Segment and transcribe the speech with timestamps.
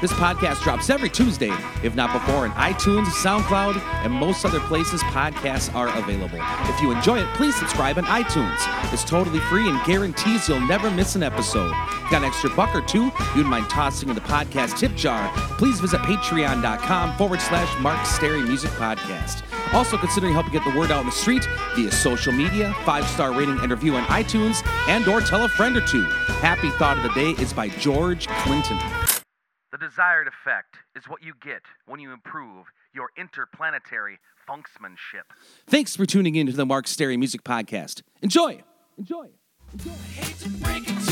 [0.00, 5.02] This podcast drops every Tuesday, if not before, in iTunes, SoundCloud, and most other places
[5.02, 6.38] podcasts are available.
[6.62, 8.56] If you enjoy it, please subscribe on iTunes.
[8.94, 11.72] It's totally free and guarantees you'll never miss an episode.
[12.10, 15.30] Got an extra buck or two you'd mind tossing in the podcast tip jar?
[15.58, 19.42] Please visit patreon.com forward slash Mark Stary Music Podcast.
[19.74, 23.58] Also, considering helping get the word out in the street via social media, five-star rating
[23.60, 26.04] and review on iTunes, and or tell a friend or two.
[26.40, 28.78] Happy Thought of the Day is by George Clinton.
[29.72, 34.18] The desired effect is what you get when you improve your interplanetary
[34.48, 35.30] funksmanship.
[35.66, 38.02] Thanks for tuning in to the Mark Stary Music Podcast.
[38.20, 38.62] Enjoy!
[38.98, 39.28] Enjoy!
[40.14, 41.09] hate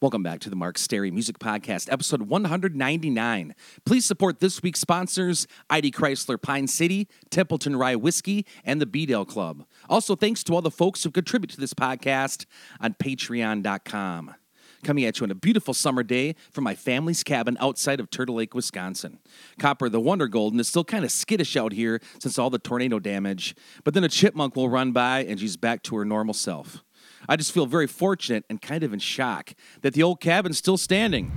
[0.00, 3.52] Welcome back to the Mark Stary Music Podcast, episode 199.
[3.84, 9.26] Please support this week's sponsors ID Chrysler Pine City, Templeton Rye Whiskey, and the Beedale
[9.26, 9.64] Club.
[9.88, 12.46] Also, thanks to all the folks who contribute to this podcast
[12.80, 14.36] on patreon.com.
[14.84, 18.36] Coming at you on a beautiful summer day from my family's cabin outside of Turtle
[18.36, 19.18] Lake, Wisconsin.
[19.58, 23.00] Copper, the Wonder Golden, is still kind of skittish out here since all the tornado
[23.00, 26.84] damage, but then a chipmunk will run by and she's back to her normal self.
[27.28, 30.76] I just feel very fortunate and kind of in shock that the old cabin's still
[30.76, 31.32] standing.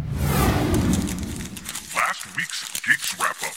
[1.96, 3.56] Last week's Geeks Wrap Up.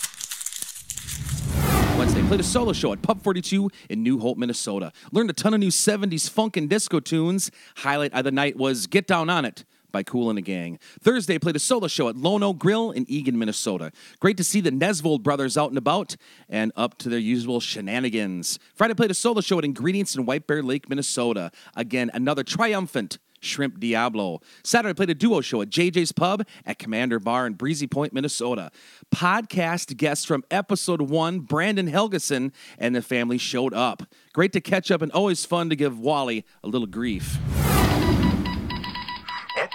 [1.99, 4.93] Wednesday, played a solo show at Pub 42 in New Hope, Minnesota.
[5.12, 7.51] Learned a ton of new 70s funk and disco tunes.
[7.77, 10.78] Highlight of the night was Get Down On It by Kool and the Gang.
[11.00, 13.93] Thursday, played a solo show at Lono Grill in Eagan, Minnesota.
[14.19, 16.16] Great to see the Nesvold brothers out and about
[16.49, 18.59] and up to their usual shenanigans.
[18.75, 21.53] Friday, played a solo show at Ingredients in White Bear Lake, Minnesota.
[21.77, 24.41] Again, another triumphant Shrimp Diablo.
[24.65, 28.71] Saturday, played a duo show at JJ's Pub at Commander Bar in Breezy Point, Minnesota.
[29.15, 34.03] Podcast guests from episode one, Brandon Helgeson and the family showed up.
[34.32, 37.38] Great to catch up and always fun to give Wally a little grief.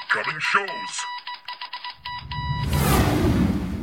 [0.09, 0.67] Upcoming shows.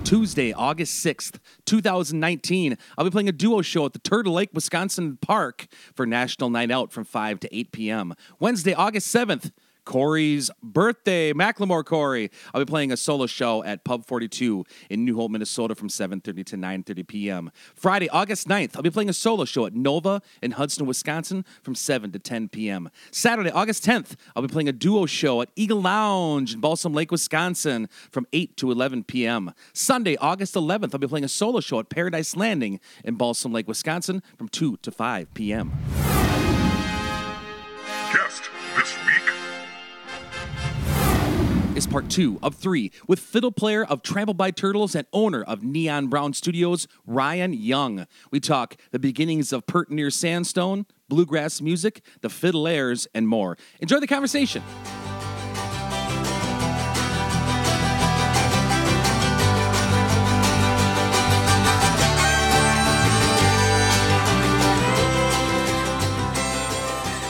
[0.03, 2.76] Tuesday, August 6th, 2019.
[2.98, 6.72] I'll be playing a duo show at the Turtle Lake, Wisconsin Park for National Night
[6.72, 8.15] Out from 5 to 8 p.m.
[8.41, 9.53] Wednesday, August 7th,
[9.86, 12.30] Corey's birthday, Macklemore Corey.
[12.52, 16.44] I'll be playing a solo show at Pub 42 in New Hope, Minnesota from 7.30
[16.44, 17.50] to 9.30 p.m.
[17.74, 21.74] Friday, August 9th, I'll be playing a solo show at Nova in Hudson, Wisconsin from
[21.74, 22.91] 7 to 10 p.m.
[23.10, 27.10] Saturday, August 10th, I'll be playing a duo show at Eagle Lounge in Balsam Lake,
[27.10, 29.53] Wisconsin from 8 to 11 p.m.
[29.72, 33.68] Sunday, August 11th, I'll be playing a solo show at Paradise Landing in Balsam Lake,
[33.68, 36.25] Wisconsin from 2 to 5 p.m.
[41.86, 45.62] is part two of three with fiddle player of Trampled by Turtles and owner of
[45.62, 48.06] Neon Brown Studios, Ryan Young.
[48.30, 53.56] We talk the beginnings of Pert Near Sandstone, bluegrass music, the fiddlers, and more.
[53.80, 54.62] Enjoy the conversation.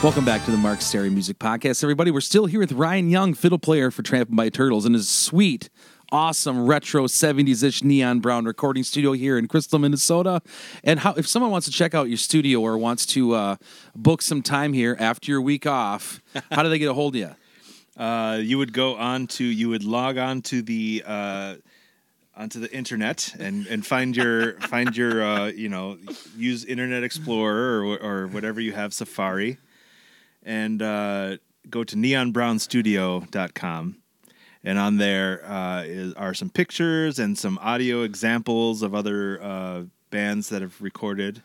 [0.07, 2.11] Welcome back to the Mark Stary Music Podcast, everybody.
[2.11, 5.69] We're still here with Ryan Young, fiddle player for Trampled by Turtles, and his sweet,
[6.13, 10.41] awesome retro 70s-ish neon brown recording studio here in Crystal, Minnesota.
[10.81, 13.55] And how if someone wants to check out your studio or wants to uh,
[13.97, 16.21] book some time here after your week off,
[16.51, 18.01] how do they get a hold of you?
[18.01, 21.55] Uh, you would go on to you would log on to the uh,
[22.33, 25.97] onto the internet and and find your find your uh, you know
[26.37, 29.57] use Internet Explorer or or whatever you have Safari,
[30.47, 31.37] and uh,
[31.69, 33.97] go to neonbrownstudio.com.
[34.63, 39.83] And on there uh, is, are some pictures and some audio examples of other uh,
[40.09, 41.43] bands that have recorded.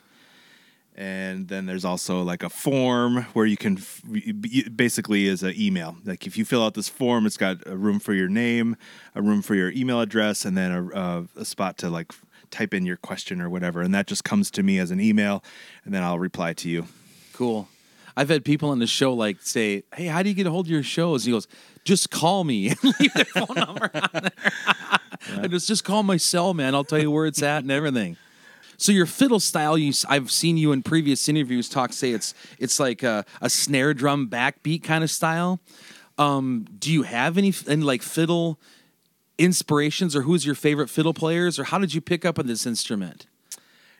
[0.94, 4.02] and then there's also like a form where you can f-
[4.76, 7.99] basically is an email like if you fill out this form it's got a room
[7.99, 8.76] for your name
[9.14, 12.12] a room for your email address and then a, a, a spot to like
[12.50, 15.43] type in your question or whatever and that just comes to me as an email
[15.87, 16.84] and then i'll reply to you
[17.32, 17.69] Cool.
[18.17, 20.67] I've had people on the show like say, "Hey, how do you get a hold
[20.67, 21.49] of your shows?" And he goes,
[21.85, 24.53] "Just call me and leave their phone number on there."
[25.41, 26.75] I just just call my cell, man.
[26.75, 28.17] I'll tell you where it's at and everything.
[28.76, 32.81] So your fiddle style, you I've seen you in previous interviews talk say it's it's
[32.81, 35.61] like a, a snare drum backbeat kind of style.
[36.19, 38.59] Um, do you have any any like fiddle
[39.38, 42.67] inspirations, or who's your favorite fiddle players, or how did you pick up on this
[42.67, 43.26] instrument?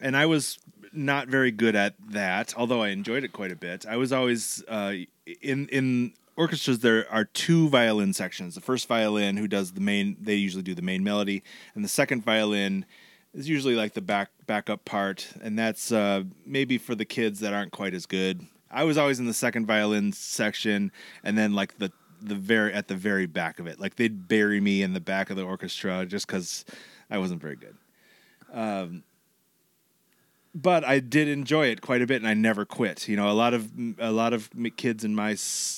[0.00, 0.58] and I was
[0.92, 2.54] not very good at that.
[2.56, 4.94] Although I enjoyed it quite a bit, I was always uh,
[5.40, 6.80] in in orchestras.
[6.80, 8.54] There are two violin sections.
[8.54, 11.42] The first violin, who does the main, they usually do the main melody,
[11.74, 12.86] and the second violin
[13.34, 17.52] is usually like the back backup part, and that's uh, maybe for the kids that
[17.52, 18.46] aren't quite as good.
[18.70, 20.92] I was always in the second violin section,
[21.22, 21.92] and then like the
[22.22, 25.30] the very at the very back of it, like they'd bury me in the back
[25.30, 26.64] of the orchestra just because
[27.10, 27.76] I wasn't very good.
[28.52, 29.04] Um,
[30.54, 33.08] but I did enjoy it quite a bit, and I never quit.
[33.08, 35.36] You know, a lot of a lot of kids in my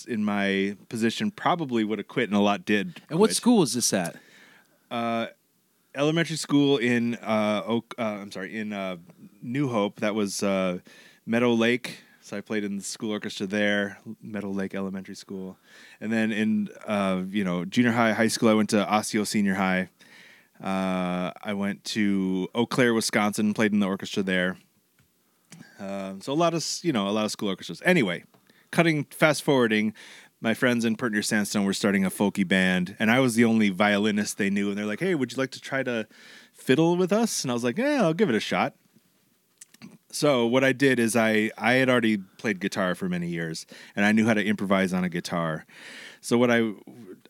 [0.09, 3.03] in my position probably would have quit, and a lot did.
[3.11, 4.17] And what school is this at?
[5.95, 7.95] elementary school in uh, Oak.
[7.99, 8.97] Uh, I'm sorry, in uh,
[9.43, 10.01] New Hope.
[10.01, 10.79] That was uh,
[11.27, 11.99] Meadow Lake.
[12.21, 15.59] So I played in the school orchestra there, Meadow Lake Elementary School,
[16.01, 19.55] and then in uh, you know junior high, high school, I went to Osseo Senior
[19.55, 19.89] High.
[20.63, 24.59] Uh, I went to Eau Claire, Wisconsin, played in the orchestra there.
[25.81, 27.83] Um, so a lot of you know a lot of school orchestras.
[27.85, 28.25] Anyway,
[28.71, 29.93] cutting fast forwarding,
[30.41, 33.71] my friends in Pert Sandstone were starting a folky band, and I was the only
[33.71, 34.69] violinist they knew.
[34.69, 36.07] And they're like, "Hey, would you like to try to
[36.53, 38.75] fiddle with us?" And I was like, "Yeah, I'll give it a shot."
[40.13, 43.67] So what I did is I I had already played guitar for many years,
[43.97, 45.67] and I knew how to improvise on a guitar.
[46.21, 46.73] So what I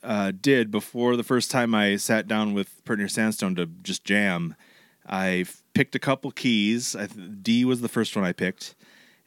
[0.03, 4.05] uh, did before the first time I sat down with Pert Near Sandstone to just
[4.05, 4.55] jam,
[5.07, 5.45] I
[5.75, 6.93] picked a couple keys.
[6.93, 7.11] Th-
[7.43, 8.75] D was the first one I picked,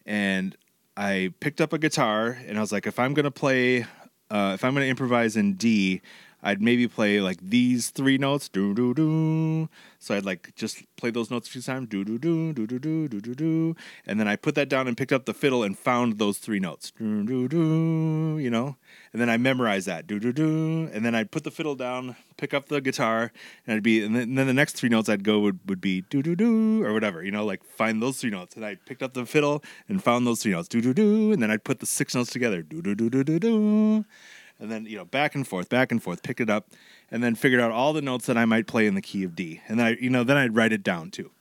[0.06, 0.56] and
[0.98, 3.86] I picked up a guitar and I was like, if I'm gonna play,
[4.30, 6.01] uh, if I'm gonna improvise in D,
[6.45, 9.68] I'd maybe play like these three notes, do do do.
[9.97, 12.77] So I'd like just play those notes a few times, do do do do do
[12.77, 13.75] do do do do,
[14.06, 16.59] and then I put that down and picked up the fiddle and found those three
[16.59, 18.75] notes, do do do, you know,
[19.12, 22.15] and then I memorized that, do do do, and then I'd put the fiddle down,
[22.38, 23.31] pick up the guitar,
[23.65, 25.81] and I'd be, and then, and then the next three notes I'd go would, would
[25.81, 28.75] be do do do or whatever, you know, like find those three notes, and I
[28.75, 31.63] picked up the fiddle and found those three notes, do do do, and then I'd
[31.63, 34.06] put the six notes together, do do do do do do,
[34.60, 36.69] and then you know back and forth, back and forth, pick it up,
[37.12, 39.36] and then figured out all the notes that I might play in the key of
[39.36, 41.31] D, and then I, you know, then I'd write it down too,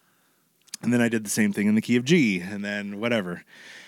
[0.82, 3.44] and then I did the same thing in the key of G, and then whatever.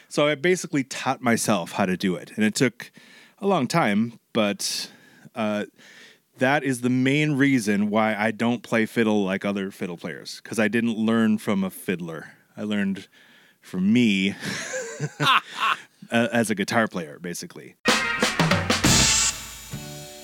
[0.09, 2.91] So I basically taught myself how to do it, and it took
[3.39, 4.91] a long time, but
[5.35, 5.65] uh,
[6.39, 10.59] that is the main reason why I don't play fiddle like other fiddle players because
[10.59, 12.33] I didn't learn from a fiddler.
[12.57, 13.09] I learned
[13.61, 14.35] from me
[16.11, 17.77] as a guitar player, basically.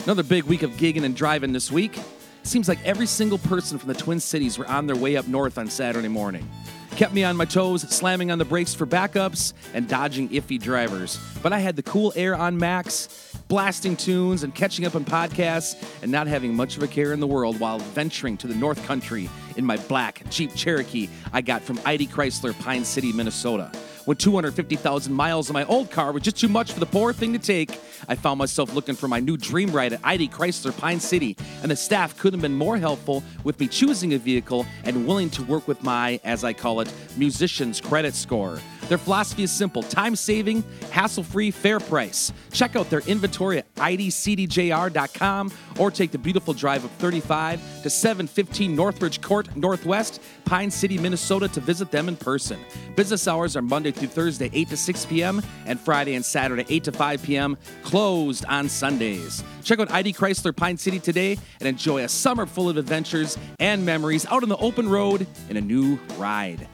[0.05, 1.97] Another big week of gigging and driving this week.
[2.43, 5.59] Seems like every single person from the Twin Cities were on their way up north
[5.59, 6.51] on Saturday morning.
[6.97, 11.21] Kept me on my toes, slamming on the brakes for backups and dodging iffy drivers.
[11.41, 15.81] But I had the cool air on max, blasting tunes and catching up on podcasts,
[16.03, 18.85] and not having much of a care in the world while venturing to the North
[18.87, 23.71] Country in my black Jeep Cherokee I got from ID Chrysler, Pine City, Minnesota.
[24.05, 27.33] When 250,000 miles on my old car was just too much for the poor thing
[27.35, 27.79] to take,
[28.09, 31.71] I found myself looking for my new dream ride at ID Chrysler Pine City, and
[31.71, 35.43] the staff couldn't have been more helpful with me choosing a vehicle and willing to
[35.45, 38.59] work with my, as I call it, musician's credit score.
[38.93, 42.31] Their philosophy is simple time saving, hassle free, fair price.
[42.53, 48.77] Check out their inventory at idcdjr.com or take the beautiful drive of 35 to 715
[48.77, 52.61] Northridge Court, Northwest, Pine City, Minnesota to visit them in person.
[52.95, 56.85] Business hours are Monday through Thursday, 8 to 6 p.m., and Friday and Saturday, 8
[56.85, 59.43] to 5 p.m., closed on Sundays.
[59.65, 63.87] Check out ID Chrysler Pine City today and enjoy a summer full of adventures and
[63.87, 66.69] memories out on the open road in a new ride.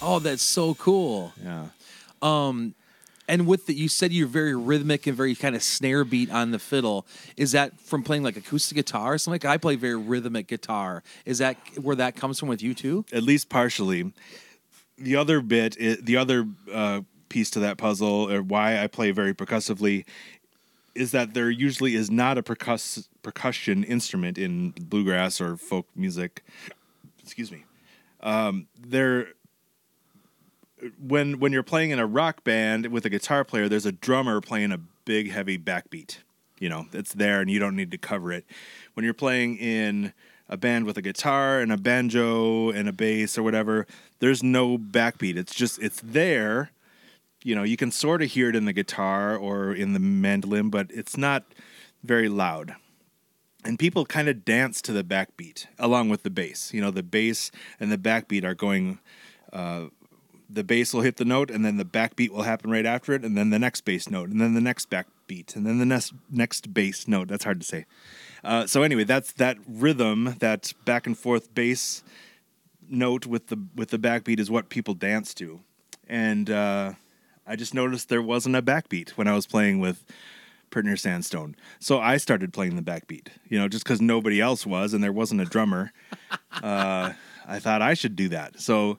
[0.00, 1.32] Oh, that's so cool.
[1.42, 1.66] Yeah.
[3.30, 6.50] And with the, you said you're very rhythmic and very kind of snare beat on
[6.50, 7.06] the fiddle.
[7.36, 9.34] Is that from playing like acoustic guitar or something?
[9.34, 11.02] Like I play very rhythmic guitar.
[11.26, 13.04] Is that where that comes from with you too?
[13.12, 14.14] At least partially.
[14.96, 19.34] The other bit, the other uh, piece to that puzzle, or why I play very
[19.34, 20.06] percussively,
[20.94, 26.42] is that there usually is not a percuss- percussion instrument in bluegrass or folk music.
[27.22, 27.64] Excuse me.
[28.22, 29.28] Um, there,
[31.00, 34.40] when when you're playing in a rock band with a guitar player, there's a drummer
[34.40, 36.18] playing a big heavy backbeat.
[36.58, 38.44] You know, it's there and you don't need to cover it.
[38.94, 40.12] When you're playing in
[40.48, 43.86] a band with a guitar and a banjo and a bass or whatever,
[44.18, 45.36] there's no backbeat.
[45.36, 46.70] It's just it's there.
[47.44, 50.70] You know, you can sort of hear it in the guitar or in the mandolin,
[50.70, 51.44] but it's not
[52.02, 52.74] very loud.
[53.64, 56.72] And people kind of dance to the backbeat along with the bass.
[56.72, 58.98] You know, the bass and the backbeat are going
[59.52, 59.86] uh,
[60.48, 63.24] the bass will hit the note and then the backbeat will happen right after it
[63.24, 66.12] and then the next bass note and then the next backbeat and then the next
[66.30, 67.84] next bass note that's hard to say
[68.44, 72.02] uh, so anyway that's that rhythm that back and forth bass
[72.88, 75.60] note with the with the backbeat is what people dance to
[76.08, 76.92] and uh,
[77.46, 80.04] i just noticed there wasn't a backbeat when i was playing with
[80.70, 81.56] Pert Near Sandstone.
[81.78, 85.12] So I started playing the backbeat, you know, just because nobody else was and there
[85.12, 85.92] wasn't a drummer.
[86.62, 87.12] uh,
[87.46, 88.60] I thought I should do that.
[88.60, 88.98] So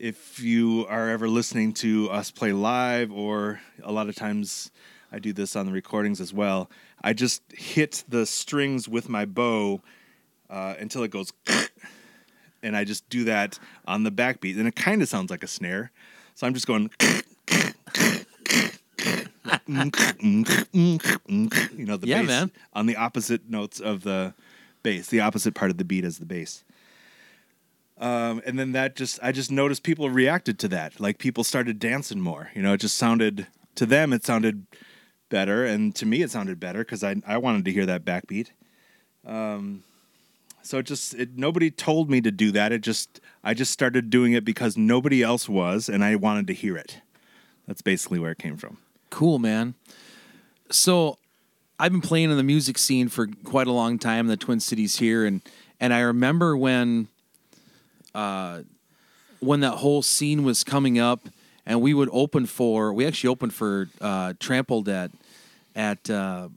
[0.00, 4.70] if you are ever listening to us play live, or a lot of times
[5.12, 6.70] I do this on the recordings as well,
[7.02, 9.82] I just hit the strings with my bow
[10.48, 11.32] uh, until it goes,
[12.62, 15.46] and I just do that on the backbeat, and it kind of sounds like a
[15.48, 15.90] snare.
[16.34, 17.22] So I'm just going, you
[21.86, 22.50] know, the Yeah, bass man.
[22.72, 24.32] on the opposite notes of the
[24.82, 26.64] bass, the opposite part of the beat as the bass.
[28.00, 30.98] Um, and then that just I just noticed people reacted to that.
[30.98, 32.50] Like people started dancing more.
[32.54, 34.66] You know, it just sounded to them it sounded
[35.28, 38.48] better, and to me it sounded better because I I wanted to hear that backbeat.
[39.26, 39.84] Um,
[40.62, 42.72] so it just it, nobody told me to do that.
[42.72, 46.54] It just I just started doing it because nobody else was, and I wanted to
[46.54, 47.00] hear it.
[47.66, 48.78] That's basically where it came from.
[49.10, 49.74] Cool, man.
[50.70, 51.18] So
[51.78, 54.60] I've been playing in the music scene for quite a long time in the Twin
[54.60, 55.42] Cities here, and
[55.78, 57.08] and I remember when,
[58.14, 58.62] uh,
[59.40, 61.28] when that whole scene was coming up,
[61.66, 65.10] and we would open for we actually opened for uh, Trampled at
[65.74, 66.48] at uh,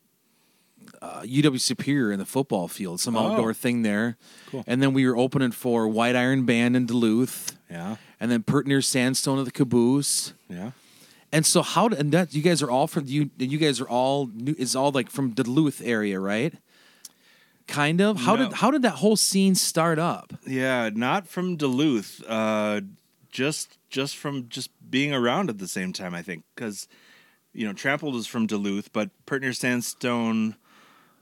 [1.01, 3.31] uh, UW Superior in the football field, some Oh.
[3.31, 4.17] outdoor thing there,
[4.49, 4.63] Cool.
[4.67, 8.67] and then we were opening for White Iron Band in Duluth, Yeah, and then Pert
[8.67, 10.33] Near Sandstone of the Cabooze.
[10.49, 10.71] yeah.
[11.31, 13.87] And so how d- and that you guys are all from you you guys are
[13.89, 16.53] all new is all like from Duluth area, right?
[17.67, 18.17] Kind of.
[18.21, 18.43] How No.
[18.49, 20.33] did how did that whole scene start up?
[20.45, 22.21] Yeah, not from Duluth.
[22.27, 22.81] Uh,
[23.31, 26.13] just just from just being around at the same time.
[26.13, 26.87] I think because
[27.53, 30.55] you know Trampled is from Duluth, but Pert Near Sandstone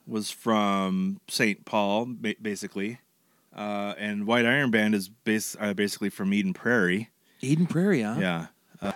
[0.07, 1.63] was from St.
[1.63, 2.99] Paul, ba- basically,
[3.55, 7.09] uh, and White Iron Band is base, uh, basically from Eden Prairie.
[7.41, 8.17] Eden Prairie, huh?
[8.19, 8.91] Yeah,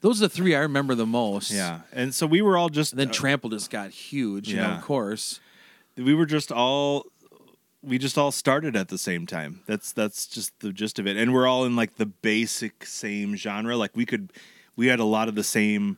[0.00, 1.50] Those are the three I remember the most.
[1.50, 4.56] yeah, and so we were all just And then uh, Trample just got huge, you
[4.56, 4.78] know, Yeah.
[4.78, 5.40] of course.
[5.96, 7.06] we were just all
[7.82, 9.60] we just all started at the same time.
[9.66, 11.16] That's that's just the gist of it.
[11.16, 13.76] And we're all in like the basic same genre.
[13.76, 14.32] Like we could
[14.76, 15.96] we had a lot of the same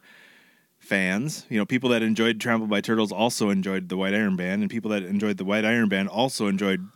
[0.78, 1.46] fans.
[1.48, 4.70] You know, people that enjoyed Trampled by Turtles also enjoyed the White Iron Band, and
[4.70, 6.86] people that enjoyed the White Iron Band also enjoyed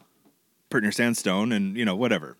[0.70, 2.36] Pert Near Sandstone and, you know, whatever.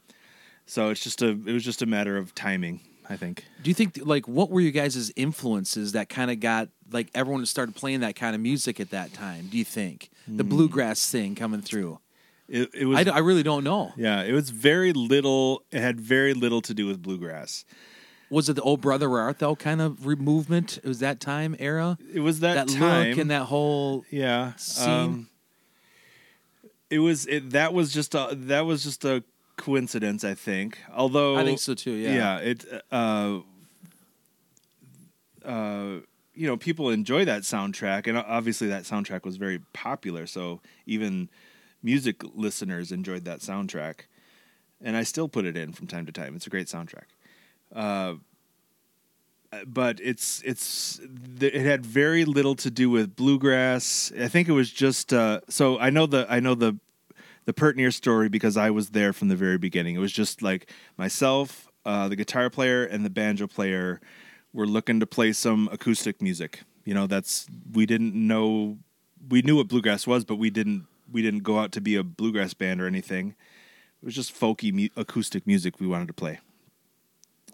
[0.66, 3.44] So it's just a it was just a matter of timing, I think.
[3.62, 7.44] Do you think like what were you guys' influences that kind of got like everyone
[7.46, 9.48] started playing that kind of music at that time?
[9.50, 10.36] Do you think Hmm.
[10.38, 11.98] the bluegrass thing coming through?
[12.48, 13.92] It, it was I, I really don't know.
[13.96, 15.62] yeah, it was very little.
[15.70, 17.64] It had very little to do with bluegrass.
[18.30, 20.78] Was it the old brother where art thou kind of re- movement?
[20.82, 21.96] It was that time era?
[22.12, 23.10] It was that, That, time.
[23.10, 24.88] look and that whole yeah scene?
[24.90, 25.28] um,
[26.90, 29.22] it was it that was just a that was just a
[29.56, 31.92] coincidence i think although I think so too.
[31.92, 32.14] Yeah.
[32.14, 33.40] yeah it uh
[35.44, 36.00] uh
[36.34, 41.28] you know people enjoy that soundtrack and obviously that soundtrack was very popular so even
[41.82, 44.06] music listeners enjoyed that soundtrack
[44.82, 47.06] and i still put it in from time to time it's a great soundtrack
[47.74, 48.14] uh
[49.66, 51.00] but it's it's
[51.40, 54.12] it had very little to do with bluegrass.
[54.18, 56.76] I think it was just uh, so I know the I know the
[57.44, 59.94] the Pert Near story because I was there from the very beginning.
[59.94, 64.00] It was just like myself, uh, the guitar player, and the banjo player
[64.52, 66.62] were looking to play some acoustic music.
[66.84, 68.78] You know, that's we didn't know
[69.28, 72.02] we knew what bluegrass was, but we didn't we didn't go out to be a
[72.02, 73.34] bluegrass band or anything.
[74.02, 76.40] It was just folky mu- acoustic music we wanted to play.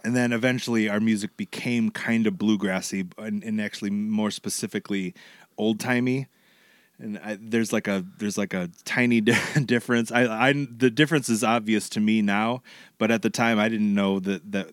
[0.05, 5.15] and then eventually our music became kind of bluegrassy and, and actually more specifically
[5.59, 6.27] old timey
[7.00, 9.21] and I, there's like a there's like a tiny
[9.64, 12.62] difference I, I the difference is obvious to me now
[12.99, 14.69] but at the time i didn't know that that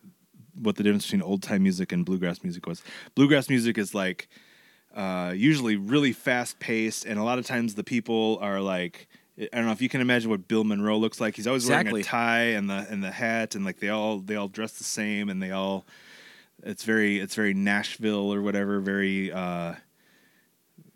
[0.56, 2.82] what the difference between old time music and bluegrass music was
[3.16, 4.28] bluegrass music is like
[4.96, 9.08] uh, usually really fast paced and a lot of times the people are like
[9.40, 11.36] I don't know if you can imagine what Bill Monroe looks like.
[11.36, 11.92] He's always Exactly.
[11.92, 14.72] wearing a tie and the and the hat and like they all they all dress
[14.72, 15.86] the same and they all
[16.64, 19.76] it's very it's very Nashville or whatever, very uh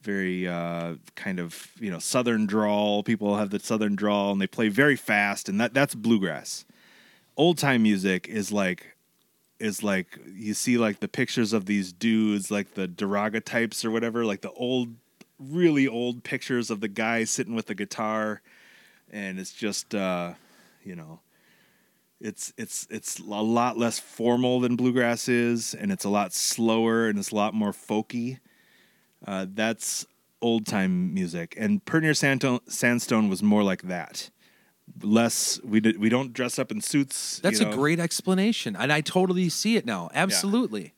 [0.01, 3.03] very uh kind of, you know, southern drawl.
[3.03, 6.65] People have the southern drawl and they play very fast and that that's bluegrass.
[7.37, 8.95] Old time music is like
[9.59, 13.91] is like you see like the pictures of these dudes like the Duraga types or
[13.91, 14.95] whatever, like the old
[15.39, 18.41] really old pictures of the guy sitting with the guitar
[19.09, 20.33] and it's just uh
[20.83, 21.19] you know
[22.19, 27.07] it's it's it's a lot less formal than bluegrass is and it's a lot slower
[27.07, 28.39] and it's a lot more folky
[29.25, 30.05] uh, that's
[30.41, 34.29] old time music and Pert Near Sandstone, Sandstone was more like that
[35.01, 38.91] less we did we don't dress up in suits That's you a great explanation, and
[38.91, 40.09] I totally see it now.
[40.13, 40.93] Absolutely.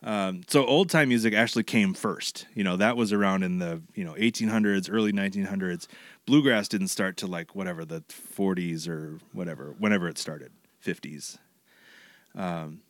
[0.00, 0.42] Um.
[0.46, 2.46] so old time music actually came first.
[2.54, 5.88] You know, that was around in the, you know, 1800s, early 1900s.
[6.24, 10.52] Bluegrass didn't start to like whatever the 40s or whatever, whenever it started,
[10.84, 11.38] 50s.
[12.36, 12.82] Um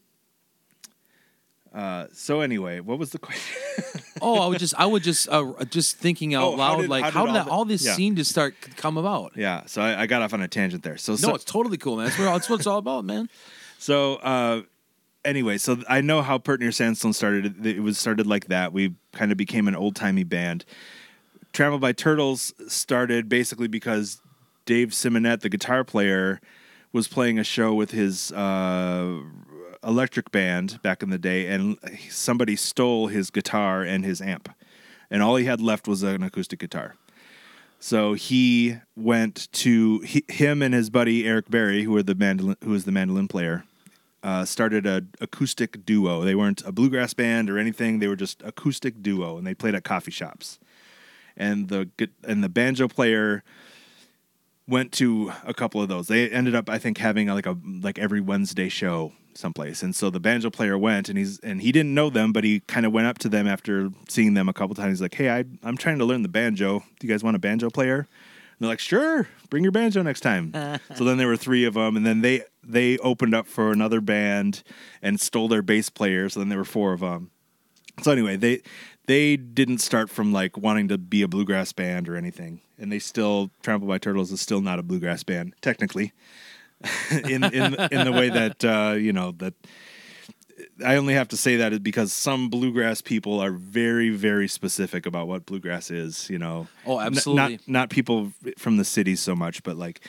[1.75, 3.56] uh so anyway, what was the question?
[4.20, 6.90] Oh, I would just, I would just, uh, just thinking out Oh, how loud, did-
[6.90, 7.92] like, how how did all that, all this yeah.
[7.94, 9.30] scene just start come about?
[9.37, 10.96] yeah, so I, I got off on a tangent there.
[10.96, 12.06] So, No, so it's totally cool, man.
[12.06, 13.28] That's what, that's what it's all about, man.
[13.78, 14.62] So uh,
[15.25, 17.64] anyway, so I know how Pert Near Sandstone started.
[17.64, 18.72] It was started like that.
[18.72, 20.64] We kind of became an old timey band.
[21.52, 24.20] Trampled by Turtles started basically because
[24.66, 26.40] Dave Simonett, the guitar player,
[26.92, 29.20] was playing a show with his uh,
[29.83, 34.49] electric band back in the day, and somebody stole his guitar and his amp,
[35.11, 36.95] and all he had left was an acoustic guitar.
[37.81, 42.57] So he went to he, him and his buddy Erik Berry, who were the mandolin,
[42.62, 43.64] who was the mandolin player,
[44.23, 46.23] uh, started a acoustic duo.
[46.23, 49.75] They weren't a bluegrass band or anything; they were just acoustic duo, and they played
[49.75, 50.59] at coffee shops.
[51.37, 51.88] And the
[52.25, 53.45] and the banjo player
[54.67, 56.09] went to a couple of those.
[56.09, 59.83] They ended up, I think, having like a like every Wednesday show someplace.
[59.83, 62.61] And so the banjo player went, and he's and he didn't know them, but he
[62.61, 64.98] kind of went up to them after seeing them a couple times.
[64.98, 66.81] He's like, "Hey, I, I'm trying to learn the banjo.
[66.98, 68.07] Do you guys want a banjo player?" And
[68.61, 70.53] they're like, "Sure, bring your banjo next time."
[70.94, 74.01] so then there were three of them, and then they they opened up for another
[74.01, 74.62] band
[75.01, 76.29] and stole their bass player.
[76.29, 77.31] So then there were four of them.
[78.03, 78.62] So anyway, they
[79.07, 82.98] they didn't start from like wanting to be a bluegrass band or anything, and they
[82.98, 86.12] still Trampled by Turtles is still not a bluegrass band technically,
[87.11, 89.55] in in in the way that uh, you know that.
[90.85, 95.27] I only have to say that because some bluegrass people are very, very specific about
[95.29, 96.29] what bluegrass is.
[96.31, 97.55] You know, Oh, N- absolutely.
[97.57, 100.01] not not people from the city so much, but like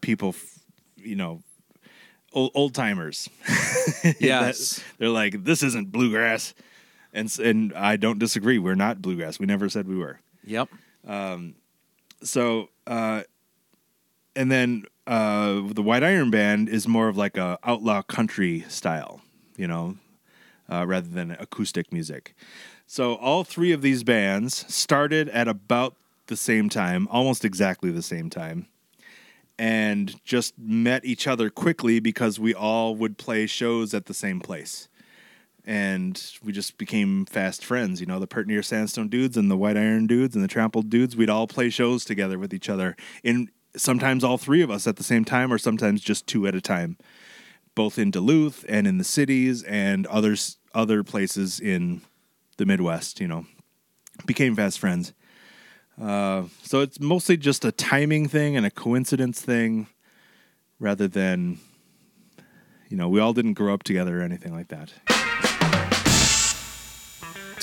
[0.00, 0.34] people,
[0.96, 1.42] you know,
[2.32, 3.28] old, old timers.
[4.20, 4.82] Yes.
[4.98, 6.54] they're like, this isn't bluegrass,
[7.12, 8.58] and and I don't disagree.
[8.58, 9.38] We're not bluegrass.
[9.38, 10.18] We never said we were.
[10.44, 10.68] Yep.
[11.06, 11.54] Um,
[12.22, 13.22] So, uh,
[14.36, 19.20] and then uh, the White Iron Band is more of like a outlaw country style,
[19.56, 19.96] you know,
[20.70, 22.34] uh, rather than acoustic music.
[22.86, 28.02] So all three of these bands started at about the same time, almost exactly the
[28.02, 28.66] same time,
[29.58, 34.40] and just met each other quickly because we all would play shows at the same
[34.40, 34.88] place.
[35.66, 39.56] And we just became fast friends, you know, the Pert Near Sandstone dudes and the
[39.56, 41.16] White Iron dudes and the Trampled dudes.
[41.16, 42.96] We'd all play shows together with each other.
[43.22, 46.54] In sometimes all three of us at the same time, or sometimes just two at
[46.54, 46.96] a time,
[47.74, 52.02] both in Duluth and in the cities and others other places in
[52.56, 53.20] the Midwest.
[53.20, 53.46] You know,
[54.26, 55.12] became fast friends.
[56.00, 59.86] Uh, so it's mostly just a timing thing and a coincidence thing,
[60.80, 61.58] rather than,
[62.88, 64.92] you know, we all didn't grow up together or anything like that.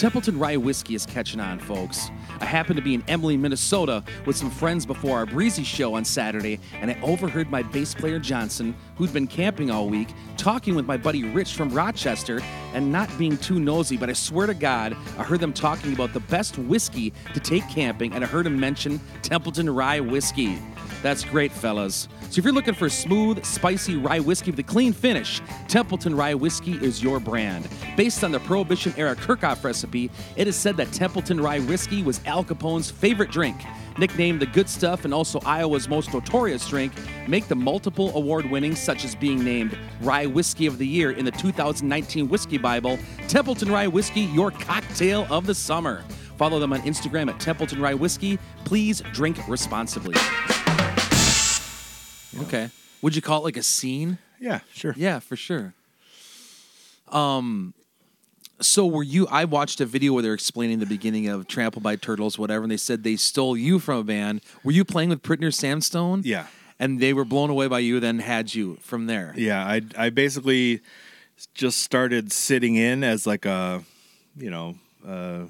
[0.02, 2.10] Templeton Rye Whiskey is catching on, folks.
[2.40, 6.04] I happened to be in Emily, Minnesota with some friends before our Breezy show on
[6.06, 10.88] Saturday, and I overheard my bass player Johnson, who'd been camping all week, talking with
[10.88, 12.42] my buddy Rich from Rochester,
[12.74, 16.14] and not being too nosy, but I swear to God, I heard them talking about
[16.14, 20.58] the best whiskey to take camping, and I heard him mention Templeton Rye Whiskey.
[21.02, 22.08] That's great, fellas.
[22.30, 26.36] So if you're looking for smooth, spicy rye whiskey with a clean finish, Templeton Rye
[26.36, 27.68] Whiskey is your brand.
[27.98, 32.22] Based on the Prohibition era Kerkhoff recipe, it is said that Templeton Rye Whiskey was
[32.26, 33.58] Al Capone's favorite drink.
[33.98, 36.94] Nicknamed the good stuff and also Iowa's most notorious drink,
[37.28, 41.26] make the multiple award winnings, such as being named Rye Whiskey of the Year in
[41.26, 46.04] the 2019 Whiskey Bible, Templeton Rye Whiskey, your cocktail of the summer.
[46.38, 48.40] Follow them on Instagram at Templeton Rye Whiskey.
[48.64, 50.16] Please drink responsibly.
[52.41, 52.69] Okay.
[53.01, 54.17] Would you call it like a scene?
[54.39, 54.93] Yeah, sure.
[54.97, 55.73] Yeah, for sure.
[57.10, 57.73] Um,
[58.60, 59.27] so were you?
[59.27, 62.71] I watched a video where they're explaining the beginning of Trampled by Turtles, whatever, and
[62.71, 64.41] they said they stole you from a band.
[64.63, 66.21] Were you playing with Pert Near Sandstone?
[66.23, 66.45] Yeah.
[66.80, 69.34] and they were blown away by you, then had you from there.
[69.36, 70.82] Yeah, I I basically
[71.56, 73.84] just started sitting in as like a,
[74.38, 74.75] you know,
[75.08, 75.45] uh,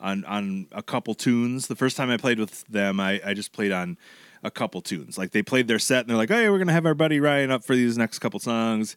[0.00, 1.66] on on a couple tunes.
[1.66, 3.98] The first time I played with them, I I just played on
[4.42, 5.18] a couple tunes.
[5.18, 7.50] Like they played their set and they're like, "Hey, we're gonna have our buddy Ryan
[7.50, 8.96] up for these next couple songs."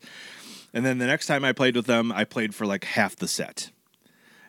[0.73, 3.27] And then the next time I played with them, I played for like half the
[3.27, 3.69] set.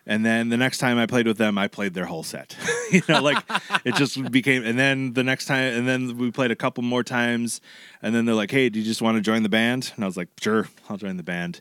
[0.07, 2.57] And then the next time I played with them, I played their whole set.
[2.93, 3.43] you know, like
[3.85, 4.63] it just became.
[4.65, 7.61] And then the next time, and then we played a couple more times.
[8.03, 10.07] And then they're like, "Hey, do you just want to join the band?" And I
[10.07, 11.61] was like, "Sure, I'll join the band."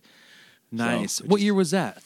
[0.71, 1.13] Nice.
[1.13, 2.03] So, what just- year was that?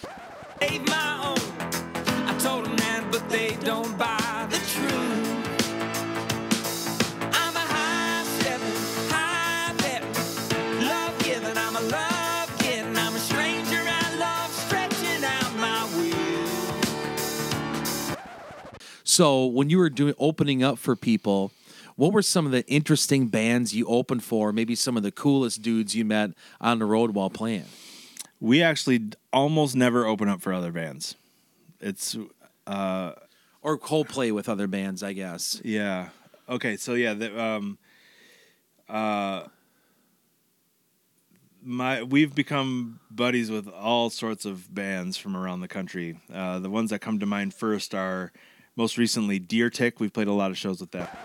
[19.16, 21.50] So when you were doing opening up for people,
[21.94, 24.52] what were some of the interesting bands you opened for?
[24.52, 27.64] Maybe some of the coolest dudes you met on the road while playing.
[28.40, 29.00] we actually
[29.32, 31.14] almost never open up for other bands
[31.80, 32.14] it's
[32.66, 33.12] uh,
[33.62, 35.62] Or Coldplay with other bands, I guess.
[35.64, 36.10] Yeah.
[36.46, 36.76] Okay.
[36.76, 37.78] So yeah, the, um,
[38.86, 39.44] uh,
[41.62, 46.20] my we've become buddies with all sorts of bands from around the country.
[46.30, 48.30] Uh, the ones that come to mind first are
[48.76, 49.98] most recently Deer Tick.
[49.98, 51.16] We've played a lot of shows with that.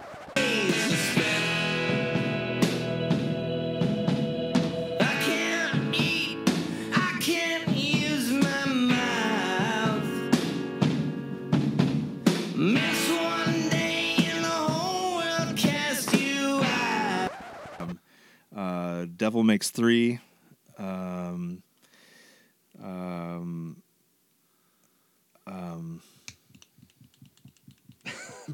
[5.00, 6.38] I can't eat.
[6.94, 10.04] I can't use my mouth.
[12.56, 17.98] Miss one day and the whole world cast you out.
[18.56, 20.20] Uh, Devil Makes Three.
[20.78, 21.62] Um,
[22.82, 23.82] um,
[25.46, 26.02] um,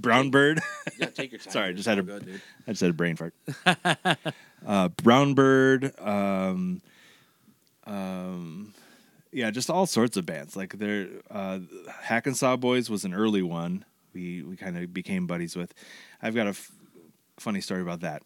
[0.01, 0.59] Brown Bird.
[0.97, 1.51] Yeah, take your time.
[1.51, 2.41] Sorry, I just had a Good.
[2.67, 3.33] I just had a brain fart.
[4.65, 6.81] uh, Brown Bird, um,
[7.85, 8.73] um,
[9.31, 10.55] yeah, just all sorts of bands.
[10.55, 11.59] Like there, uh,
[12.01, 13.85] Hackensaw Boys was an early one.
[14.13, 15.73] We we kind of became buddies with.
[16.21, 16.71] I've got a f-
[17.39, 18.23] funny story about that.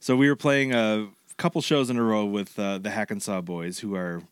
[0.00, 3.80] So we were playing a couple shows in a row with uh, the Hackensaw Boys,
[3.80, 4.22] who are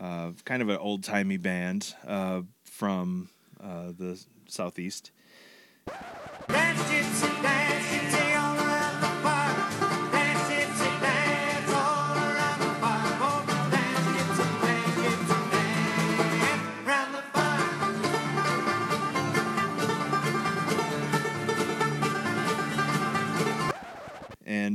[0.00, 3.28] uh, kind of an old timey band uh, from
[3.62, 5.12] uh, the southeast.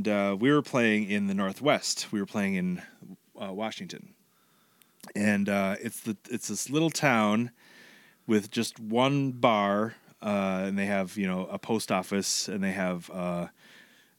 [0.00, 2.10] And uh, we were playing in the Northwest.
[2.10, 2.82] We were playing in
[3.40, 4.14] uh, Washington,
[5.14, 7.50] and uh, it's the it's this little town
[8.26, 12.72] with just one bar, uh, and they have you know a post office, and they
[12.72, 13.48] have uh,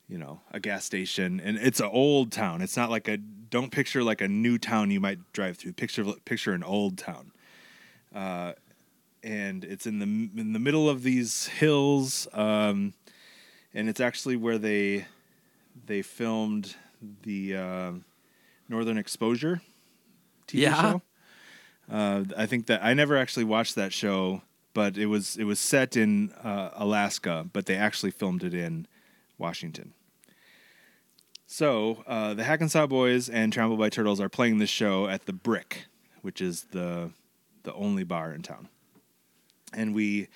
[0.08, 2.62] you know a gas station, and it's an old town.
[2.62, 5.74] It's not like a don't picture like a new town you might drive through.
[5.74, 7.32] Picture picture an old town,
[8.14, 8.54] uh,
[9.24, 12.94] and it's in the in the middle of these hills, um,
[13.74, 15.06] and it's actually where they
[15.86, 16.76] they filmed
[17.24, 17.92] the uh,
[18.70, 19.62] Northern Exposure
[20.48, 20.74] TV Yeah?
[20.74, 21.02] show.
[21.92, 24.42] Uh, I think that I never actually watched that show,
[24.74, 28.88] but it was it was set in uh, Alaska, but they actually filmed it in
[29.38, 29.94] Washington.
[31.46, 35.34] So uh, the Hackensaw Boys and Trample by Turtles are playing this show at the
[35.34, 35.88] Brick,
[36.22, 37.12] which is the
[37.64, 38.70] the only bar in town.
[39.74, 40.30] And we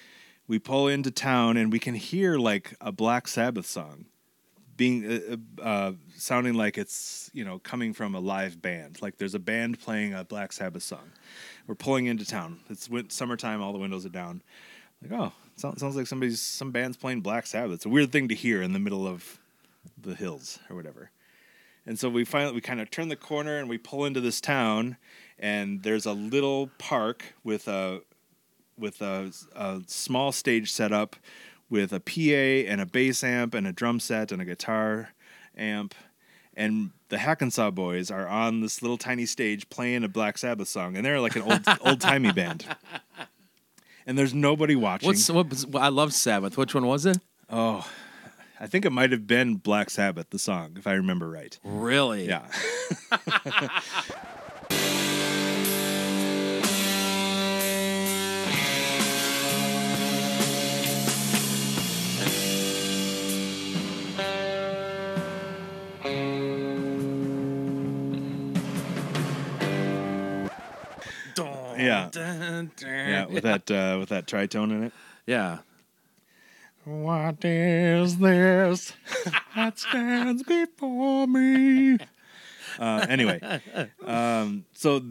[0.47, 4.05] we pull into town and we can hear like a Black Sabbath song
[4.77, 9.01] being uh, uh, sounding like it's you know coming from a live band.
[9.01, 11.11] Like there's a band playing a black sabbath song.
[11.67, 12.59] We're pulling into town.
[12.69, 14.41] It's summertime all the windows are down.
[15.01, 17.75] Like oh sounds, sounds like somebody's some band's playing black sabbath.
[17.75, 19.39] It's a weird thing to hear in the middle of
[19.97, 21.11] the hills or whatever.
[21.85, 24.41] And so we finally we kind of turn the corner and we pull into this
[24.41, 24.97] town
[25.37, 28.01] and there's a little park with a
[28.77, 31.15] with a, a small stage set up
[31.69, 35.09] with a PA and a bass amp and a drum set and a guitar
[35.57, 35.95] amp.
[36.57, 40.95] And the Hackensaw boys are on this little tiny stage playing a Black Sabbath song,
[40.95, 42.65] and they're like an old old timey band.
[44.07, 45.07] And there's nobody watching.
[45.07, 45.49] What's what?
[45.49, 46.57] was- I love Sabbath.
[46.57, 47.17] Which one was it?
[47.49, 47.89] oh,
[48.57, 51.59] I think it might have been Black Sabbath, the song, if I remember right.
[51.63, 52.25] Really?
[52.27, 52.45] Yeah.
[71.85, 72.09] Yeah.
[72.81, 74.93] Yeah, with that uh, with that tritone in it.
[75.25, 75.59] Yeah.
[76.83, 78.93] What is this
[79.55, 81.97] that stands before me?
[82.77, 83.39] Uh, anyway,
[84.05, 85.01] um, so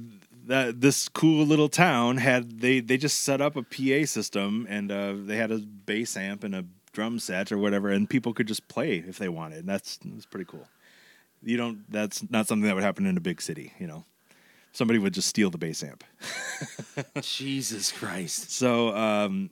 [0.47, 4.93] that this cool little town had they they just set up a PA system and
[4.93, 8.47] uh, they had a bass amp and a drum set or whatever, and people could
[8.47, 9.61] just play if they wanted.
[9.61, 10.69] And that's that's pretty cool.
[11.43, 11.91] You don't.
[11.91, 13.73] That's not something that would happen in a big city.
[13.79, 14.05] You know,
[14.75, 16.05] somebody would just steal the bass amp.
[17.23, 18.51] Jesus Christ.
[18.51, 19.51] So um,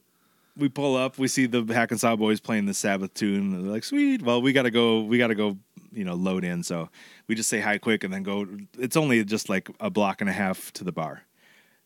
[0.56, 3.54] we pull up, we see the Hackensaw boys playing the Sabbath tune.
[3.54, 5.00] and They're like, "Sweet, well, we gotta go.
[5.00, 5.56] We gotta go.
[5.94, 6.90] You know, load in." So
[7.28, 8.46] we just say hi quick and then go.
[8.78, 11.22] It's only just like a block and a half to the bar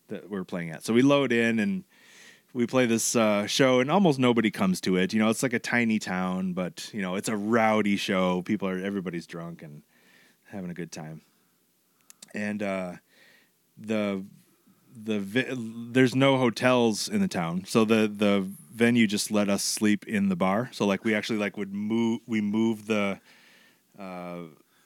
[0.09, 0.85] that we're playing at.
[0.85, 1.85] So we load in and
[2.53, 5.13] we play this uh, show, and almost nobody comes to it.
[5.13, 8.43] You know, it's like a tiny town, but you know, it's a rowdy show.
[8.43, 9.83] People are everybody's drunk and
[10.45, 11.23] having a good time.
[12.35, 12.93] And uh,
[13.79, 14.25] the
[15.05, 15.55] the vi-
[15.93, 20.29] there's no hotels in the town, so the the venue just let us sleep in
[20.29, 20.71] the bar.
[20.73, 23.21] So like we actually like would move we move the
[23.99, 24.39] uh,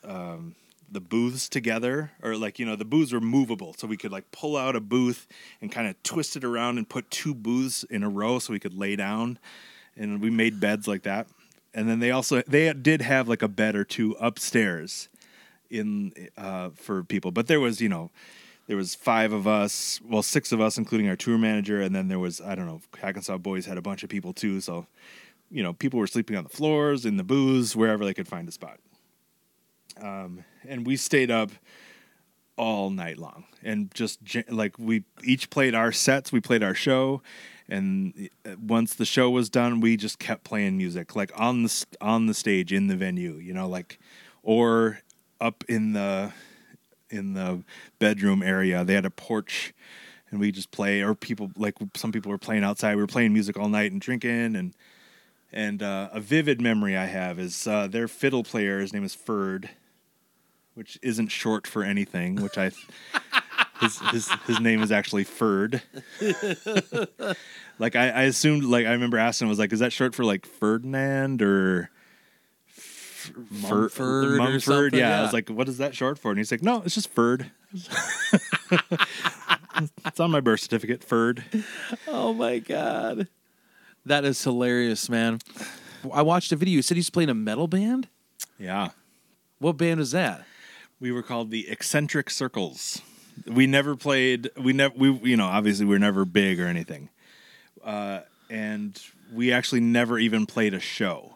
[0.04, 0.54] um,
[0.90, 4.30] the booths together, or like you know the booths were movable, so we could like
[4.32, 5.26] pull out a booth
[5.60, 8.58] and kind of twist it around and put two booths in a row, so we
[8.60, 9.38] could lay down,
[9.96, 11.28] and we made beds like that.
[11.72, 15.08] And then they also they did have like a bed or two upstairs
[15.70, 18.10] in uh, for people, but there was you know
[18.70, 22.06] there was five of us, well six of us, including our tour manager, and then
[22.06, 24.86] there was I don't know Hackensaw Boys had a bunch of people too, so
[25.50, 28.48] you know people were sleeping on the floors, in the booths, wherever they could find
[28.48, 28.78] a spot.
[30.00, 31.50] Um, and we stayed up
[32.56, 37.22] all night long and just like we each played our sets we played our show
[37.68, 41.86] and uh, once the show was done we just kept playing music like on the
[42.00, 43.98] on the stage in the venue you know like
[44.42, 45.00] or
[45.40, 46.32] up in the
[47.10, 47.62] in the
[47.98, 49.74] bedroom area they had a porch
[50.30, 53.32] and we just play or people like some people were playing outside we were playing
[53.32, 54.74] music all night and drinking and
[55.52, 58.80] and uh, a vivid memory I have is uh, their fiddle player.
[58.80, 59.70] His name is Ferd,
[60.74, 62.36] which isn't short for anything.
[62.36, 62.70] Which I,
[63.80, 65.82] his his his name is actually Ferd.
[67.78, 70.46] like I, I assumed, like I remember asking, was like, is that short for like
[70.46, 71.90] Ferdinand or
[73.50, 74.62] Mumford or Mumford?
[74.62, 74.98] something?
[74.98, 75.20] Yeah.
[75.20, 76.30] I was like, what is that short for?
[76.30, 77.50] And he's like, no, it's just Ferd.
[80.04, 81.44] it's on my birth certificate, Ferd.
[82.08, 83.28] Oh my god.
[84.06, 85.38] That is hilarious, man.
[86.12, 86.76] I watched a video.
[86.76, 88.08] You said he's playing a metal band?
[88.58, 88.90] Yeah.
[89.58, 90.44] What band is that?
[90.98, 93.02] We were called the Eccentric Circles.
[93.46, 94.50] We never played.
[94.56, 94.94] We never.
[94.96, 97.08] We you know obviously we are never big or anything,
[97.82, 99.00] uh, and
[99.32, 101.34] we actually never even played a show.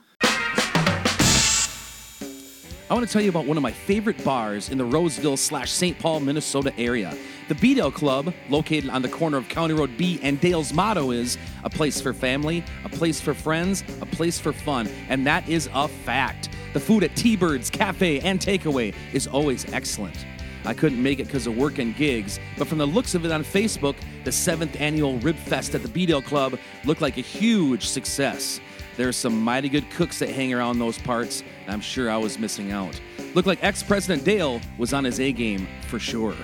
[2.90, 5.70] I want to tell you about one of my favorite bars in the Roseville slash
[5.70, 5.98] St.
[5.98, 7.16] Paul, Minnesota area.
[7.48, 11.38] The B-Dale Club, located on the corner of County Road B and Dale's motto is
[11.62, 15.70] a place for family, a place for friends, a place for fun, and that is
[15.72, 16.50] a fact.
[16.74, 20.26] The food at T-Birds Cafe and Takeaway is always excellent.
[20.66, 23.32] I couldn't make it because of work and gigs, but from the looks of it
[23.32, 27.86] on Facebook, the seventh annual Rib Fest at the B-Dale Club looked like a huge
[27.86, 28.60] success.
[28.96, 32.38] There's some mighty good cooks that hang around those parts, and I'm sure I was
[32.38, 33.00] missing out.
[33.34, 36.36] Looked like ex President Dale was on his A game for sure.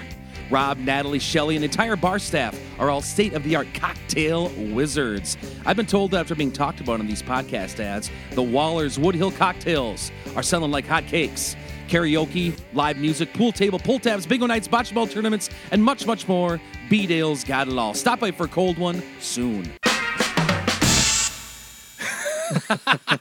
[0.51, 5.37] Rob, Natalie, Shelley, and entire bar staff are all state of the art cocktail wizards.
[5.65, 9.37] I've been told that after being talked about on these podcast ads, the Waller's Woodhill
[9.37, 11.55] cocktails are selling like hotcakes.
[11.89, 16.27] Karaoke, live music, pool table, pull tabs, bingo nights, bocce ball tournaments, and much, much
[16.27, 16.61] more.
[16.89, 17.95] B Dale's got it all.
[17.95, 19.73] Stop by for a cold one soon.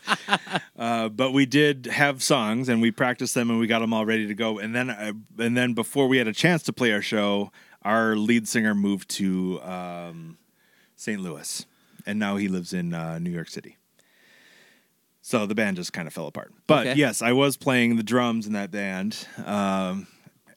[0.78, 4.06] Uh, but we did have songs and we practiced them and we got them all
[4.06, 4.60] ready to go.
[4.60, 8.16] And then, uh, and then before we had a chance to play our show, our
[8.16, 10.38] lead singer moved to um,
[10.96, 11.20] St.
[11.22, 11.66] Louis,
[12.06, 13.76] and now he lives in uh, New York City.
[15.22, 16.54] So the band just kind of fell apart.
[16.66, 16.98] But Okay.
[16.98, 20.08] yes, I was playing the drums in that band, um,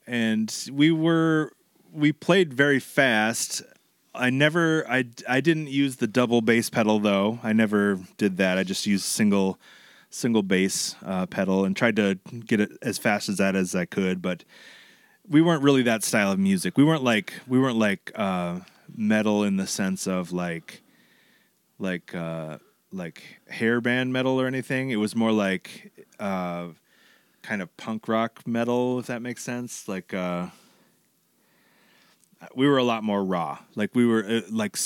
[0.07, 1.51] and we were
[1.91, 3.61] we played very fast.
[4.15, 7.39] I never I I didn't use the double bass pedal though.
[7.43, 8.57] I never did that.
[8.57, 9.59] I just used single
[10.09, 13.85] single bass uh, pedal and tried to get it as fast as that as I
[13.85, 14.21] could.
[14.21, 14.43] But
[15.27, 16.77] we weren't really that style of music.
[16.77, 18.59] We weren't like we weren't like uh,
[18.95, 20.81] metal in the sense of like
[21.79, 22.59] like uh,
[22.91, 24.91] like hair band metal or anything.
[24.91, 26.67] It was more like uh,
[27.41, 29.87] kind of punk rock metal, if that makes sense.
[29.87, 30.47] Like uh,
[32.55, 33.59] we were a lot more raw.
[33.75, 34.77] Like we were uh, like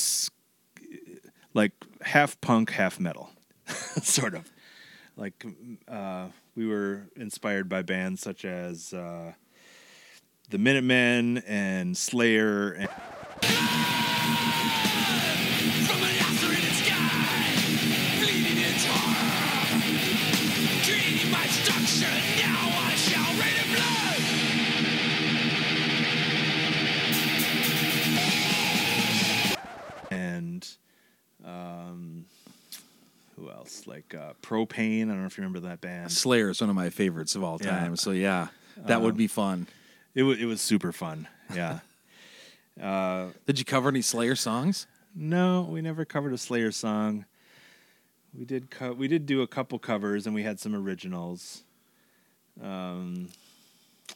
[1.53, 3.29] like half punk, half metal,
[3.67, 4.51] sort of.
[5.15, 5.45] Like
[5.87, 9.33] uh, we were inspired by bands such as uh,
[10.49, 12.89] the Minutemen and Slayer and
[31.47, 32.25] um,
[33.35, 33.87] who else?
[33.87, 35.03] Like uh, Propane.
[35.03, 36.11] I don't know if you remember that band.
[36.11, 37.69] Slayer is one of my favorites of all Yeah.
[37.71, 37.95] time.
[37.95, 39.67] So yeah, that would be fun.
[40.15, 41.27] It was it was super fun.
[41.53, 41.79] Yeah.
[42.81, 44.87] uh, Did you cover any Slayer songs?
[45.15, 47.25] no, we never covered a Slayer song.
[48.37, 51.63] We did co- we did do a couple covers and we had some originals.
[52.61, 53.29] Um,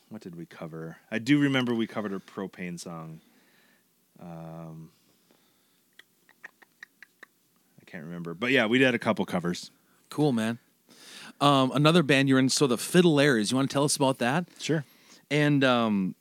[0.10, 0.98] what did we cover?
[1.10, 3.20] I do remember we covered a Propane song.
[4.22, 4.90] Um,
[7.92, 9.70] can't remember, but yeah, we did a couple covers.
[10.10, 10.60] Cool, man.
[11.42, 13.52] Um, another band you're in, so the Fiddlers.
[13.52, 14.48] You want to tell us about that?
[14.60, 14.86] Sure.
[15.30, 16.16] And um,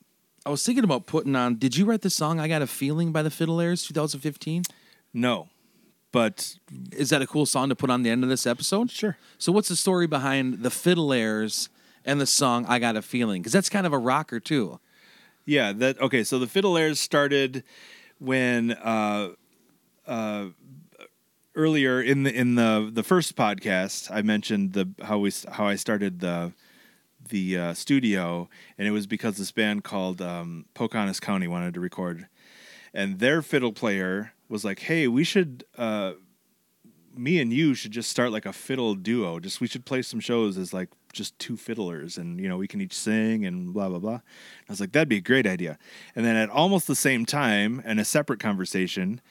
[0.45, 1.55] I was thinking about putting on.
[1.55, 4.63] Did you write the song "I Got a Feeling" by the Fiddlers, 2015?
[5.13, 5.49] No,
[6.11, 6.55] but
[6.91, 8.89] Is that a cool song to put on the end of this episode?
[8.91, 9.17] Sure.
[9.37, 11.69] So, what's the story behind the Fiddlers
[12.03, 13.41] and the song "I Got a Feeling"?
[13.41, 14.79] Because that's kind of a rocker too.
[15.45, 16.23] Yeah, that okay.
[16.23, 17.63] So the Fiddlers started
[18.19, 19.29] when uh,
[20.07, 20.45] uh,
[21.55, 25.75] earlier in the in the the first podcast I mentioned the how we how I
[25.75, 26.53] started the
[27.29, 31.79] the uh, studio, and it was because this band called um, Pocahontas County wanted to
[31.79, 32.27] record,
[32.93, 36.13] and their fiddle player was like, "Hey, we should." Uh,
[37.13, 39.37] me and you should just start like a fiddle duo.
[39.37, 42.67] Just we should play some shows as like just two fiddlers, and you know we
[42.67, 44.15] can each sing and blah blah blah.
[44.15, 45.77] I was like, that'd be a great idea.
[46.15, 49.21] And then at almost the same time, in a separate conversation,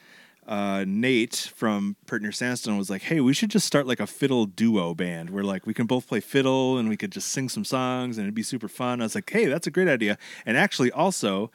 [0.47, 4.07] uh, Nate from Pert Near Sandstone was like, hey, we should just start like a
[4.07, 7.47] fiddle duo band where like we can both play fiddle and we could just sing
[7.47, 9.01] some songs and it'd be super fun.
[9.01, 10.17] I was like, hey, that's a great idea.
[10.45, 11.51] And actually, also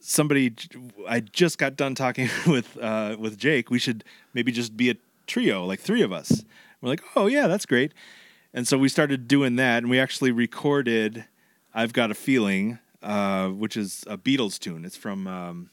[0.00, 0.54] somebody
[1.08, 3.70] I just got done talking with uh, with Jake.
[3.70, 4.04] We should
[4.34, 4.96] maybe just be a
[5.26, 6.44] trio, like three of us.
[6.80, 7.92] We're like, oh yeah, that's great.
[8.54, 11.26] And so we started doing that, and we actually recorded
[11.74, 14.84] "I've Got a Feeling," uh, which is a Beatles tune.
[14.84, 15.70] It's from um,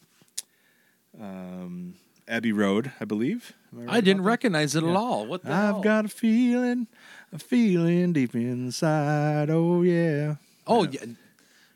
[1.20, 1.96] um,
[2.28, 3.54] Abbey Road, I believe.
[3.72, 4.30] Am right I didn't that?
[4.30, 5.26] recognize it at all.
[5.26, 5.78] What the hell?
[5.78, 6.88] I've got a feeling,
[7.32, 9.50] a feeling deep inside.
[9.50, 10.36] Oh yeah.
[10.68, 11.02] Oh, yeah.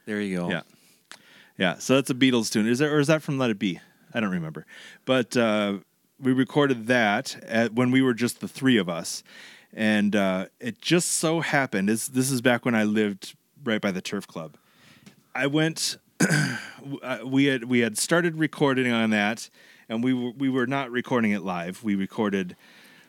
[0.06, 0.50] There you go.
[0.50, 0.62] Yeah.
[1.58, 2.68] Yeah, so that's a Beatles tune.
[2.68, 3.82] Is there or is that from Let It Be?
[4.14, 4.66] I don't remember.
[5.06, 5.80] But uh,
[6.20, 9.24] we recorded that at, when we were just the three of us,
[9.74, 11.90] and uh, it just so happened.
[11.90, 14.56] Is this is back when I lived right by the turf club.
[15.36, 15.98] I went.
[16.20, 19.50] uh, we had we had started recording on that,
[19.90, 21.84] and we were we were not recording it live.
[21.84, 22.56] We recorded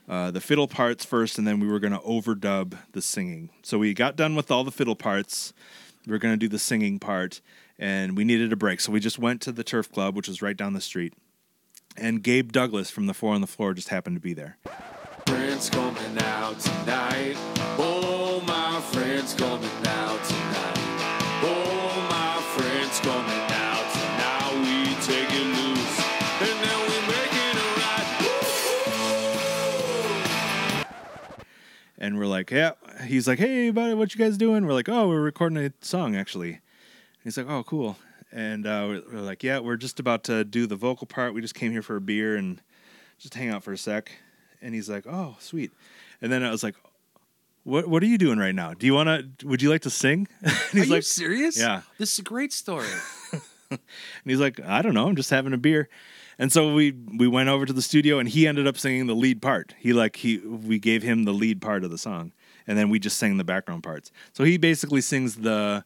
[0.08, 3.50] uh, the fiddle parts first, and then we were going to overdub the singing.
[3.62, 5.52] So we got done with all the fiddle parts.
[6.06, 7.40] We were going to do the singing part,
[7.78, 8.80] and we needed a break.
[8.80, 11.14] So we just went to the Turf Club, which was right down the street.
[11.96, 14.56] And Gabe Douglas from the Four on the Floor just happened to be there.
[15.26, 17.34] friends coming out tonight.
[17.78, 19.89] Oh, my friends coming out
[32.10, 32.72] And we're like, yeah.
[33.06, 34.66] He's like, hey, buddy, what you guys doing?
[34.66, 36.58] We're like, oh, we're recording a song, actually.
[37.22, 37.98] He's like, oh, cool.
[38.32, 41.34] And uh, we're, we're like, yeah, we're just about to do the vocal part.
[41.34, 42.60] We just came here for a beer and
[43.20, 44.10] just hang out for a sec.
[44.60, 45.70] And he's like, oh, sweet.
[46.20, 46.74] And then I was like,
[47.62, 48.74] what What are you doing right now?
[48.74, 49.46] Do you want to?
[49.46, 50.26] Would you like to sing?
[50.42, 51.56] and Are he's you like, serious?
[51.56, 51.82] Yeah.
[51.98, 52.88] This is a great story.
[53.70, 53.78] and
[54.24, 55.88] he's like, I don't know, I'm just having a beer.
[56.40, 59.14] And so we we went over to the studio, and he ended up singing the
[59.14, 59.74] lead part.
[59.78, 62.32] He like he we gave him the lead part of the song,
[62.66, 64.10] and then we just sang the background parts.
[64.32, 65.84] So he basically sings the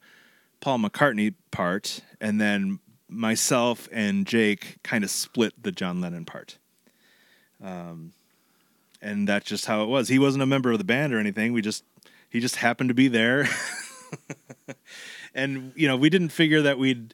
[0.60, 2.78] Paul McCartney part, and then
[3.08, 6.58] myself and Jake kind of split the John Lennon part.
[7.60, 8.12] Um,
[9.02, 10.06] and that's just how it was.
[10.06, 11.52] He wasn't a member of the band or anything.
[11.52, 11.82] We just
[12.30, 13.48] he just happened to be there.
[15.34, 17.12] and you know, we didn't figure that we'd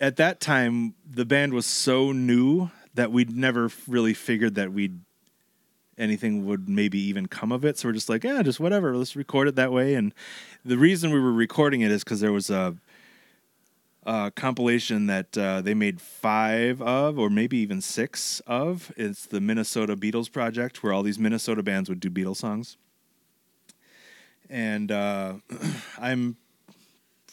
[0.00, 5.00] at that time the band was so new that we'd never really figured that we'd
[5.98, 7.78] anything would maybe even come of it.
[7.78, 8.96] So we're just like, yeah, just whatever.
[8.96, 9.94] Let's record it that way.
[9.94, 10.12] And
[10.64, 12.76] the reason we were recording it is because there was a,
[14.04, 18.92] a compilation that uh, they made five of, or maybe even six of.
[18.96, 22.76] It's the Minnesota Beatles Project, where all these Minnesota bands would do Beatles songs.
[24.48, 25.34] And uh,
[25.98, 26.36] I'm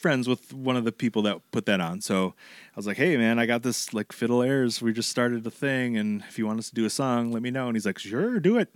[0.03, 2.01] friends with one of the people that put that on.
[2.01, 2.35] So
[2.73, 4.81] I was like, "Hey, man, I got this like fiddle airs.
[4.83, 7.41] We just started a thing, and if you want us to do a song, let
[7.41, 8.69] me know." And he's like, "Sure, do it."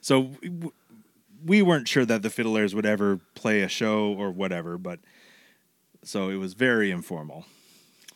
[0.00, 0.70] So we-
[1.44, 5.00] we weren't sure that the fiddle airs would ever play a show or whatever, but
[6.02, 7.44] so it was very informal.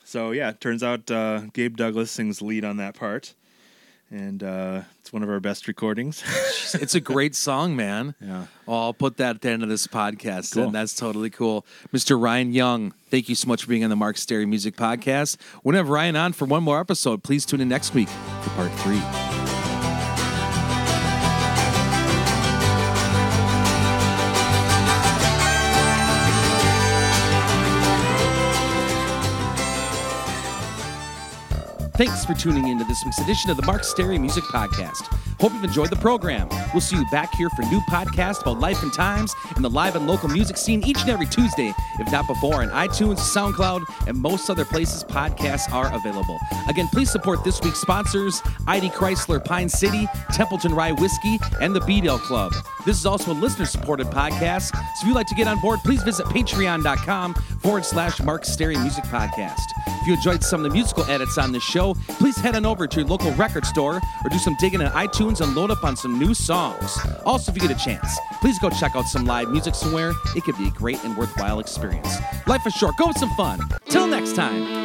[0.04, 3.34] So yeah, turns out uh, Gabe Douglas sings lead on that part,
[4.10, 6.22] and uh, it's one of our best recordings.
[6.74, 8.14] it's a great song, man.
[8.20, 8.46] Yeah.
[8.66, 10.64] Oh, I'll put that at the end of this podcast, Cool.
[10.64, 11.66] and that's totally cool.
[11.92, 12.20] Mr.
[12.20, 15.36] Ryan Young, thank you so much for being on the Mark Stary Music Podcast.
[15.62, 17.22] We're gonna have Ryan on for one more episode.
[17.22, 19.27] Please tune in next week for part three.
[31.98, 35.12] Thanks for tuning in to this week's edition of the Mark Stary Music Podcast.
[35.40, 36.48] Hope you've enjoyed the program.
[36.72, 39.96] We'll see you back here for new podcasts about life and times in the live
[39.96, 44.16] and local music scene each and every Tuesday, if not before, on iTunes, SoundCloud, and
[44.16, 46.38] most other places podcasts are available.
[46.68, 51.80] Again, please support this week's sponsors ID Chrysler Pine City, Templeton Rye Whiskey, and the
[51.80, 52.52] B-Dale Club.
[52.86, 55.80] This is also a listener supported podcast, so if you'd like to get on board,
[55.80, 59.87] please visit patreon.com forward slash Mark Stary Music Podcast.
[60.00, 62.86] If you enjoyed some of the musical edits on this show, please head on over
[62.86, 65.96] to your local record store or do some digging on iTunes and load up on
[65.96, 66.98] some new songs.
[67.26, 70.12] Also, if you get a chance, please go check out some live music somewhere.
[70.36, 72.14] It could be a great and worthwhile experience.
[72.46, 72.96] Life is short.
[72.96, 73.60] Go with some fun.
[73.86, 74.77] Till next time.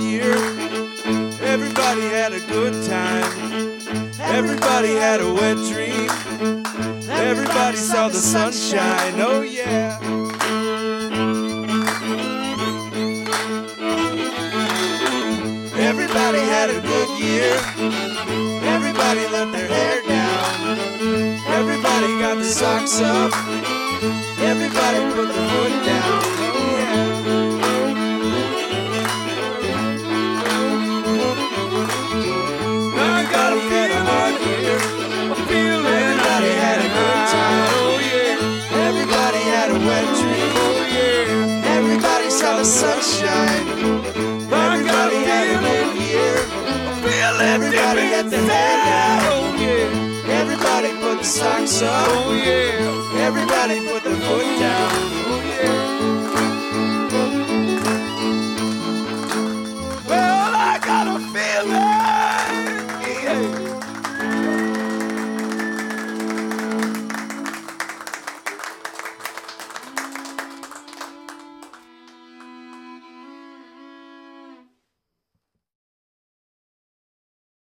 [0.00, 0.34] Year.
[1.42, 3.80] Everybody had a good time.
[4.20, 6.10] Everybody had a wet dream.
[7.08, 9.14] Everybody saw the sunshine.
[9.18, 9.98] Oh yeah.
[15.76, 17.54] Everybody had a good year.
[18.62, 20.78] Everybody let their hair down.
[21.46, 23.59] Everybody got their socks up.
[51.40, 51.80] socks.
[51.82, 53.26] Oh yeah.
[53.26, 55.39] Everybody put the foot down.